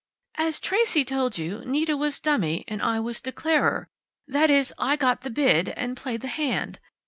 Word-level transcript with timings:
"As 0.39 0.59
Tracey 0.59 1.05
told 1.05 1.37
you, 1.37 1.61
Nita 1.63 1.95
was 1.95 2.19
dummy, 2.19 2.65
and 2.67 2.81
I 2.81 2.99
was 2.99 3.21
declarer 3.21 3.87
that 4.27 4.49
is, 4.49 4.73
I 4.79 4.95
got 4.95 5.21
the 5.21 5.29
bid, 5.29 5.69
and 5.69 5.95
played 5.95 6.21
the 6.21 6.27
hand. 6.27 6.79